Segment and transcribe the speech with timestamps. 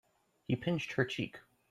[0.47, 1.37] He pinched her cheek.